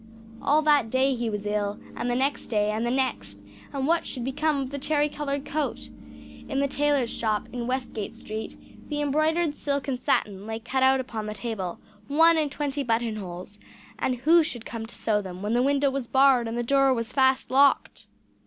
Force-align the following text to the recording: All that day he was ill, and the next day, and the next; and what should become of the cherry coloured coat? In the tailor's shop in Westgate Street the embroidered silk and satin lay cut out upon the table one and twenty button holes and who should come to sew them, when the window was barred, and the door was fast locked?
All 0.41 0.63
that 0.63 0.89
day 0.89 1.13
he 1.13 1.29
was 1.29 1.45
ill, 1.45 1.79
and 1.95 2.09
the 2.09 2.15
next 2.15 2.47
day, 2.47 2.71
and 2.71 2.83
the 2.87 2.89
next; 2.89 3.39
and 3.71 3.85
what 3.85 4.07
should 4.07 4.25
become 4.25 4.59
of 4.61 4.71
the 4.71 4.79
cherry 4.79 5.07
coloured 5.09 5.45
coat? 5.45 5.89
In 6.49 6.59
the 6.59 6.67
tailor's 6.67 7.11
shop 7.11 7.47
in 7.53 7.67
Westgate 7.67 8.15
Street 8.15 8.57
the 8.89 8.99
embroidered 8.99 9.55
silk 9.55 9.87
and 9.87 9.99
satin 9.99 10.47
lay 10.47 10.57
cut 10.57 10.81
out 10.81 10.99
upon 10.99 11.27
the 11.27 11.35
table 11.35 11.77
one 12.07 12.35
and 12.35 12.51
twenty 12.51 12.81
button 12.81 13.17
holes 13.17 13.59
and 13.99 14.15
who 14.15 14.41
should 14.41 14.65
come 14.65 14.87
to 14.87 14.95
sew 14.95 15.21
them, 15.21 15.43
when 15.43 15.53
the 15.53 15.61
window 15.61 15.91
was 15.91 16.07
barred, 16.07 16.47
and 16.47 16.57
the 16.57 16.63
door 16.63 16.95
was 16.95 17.13
fast 17.13 17.51
locked? 17.51 18.07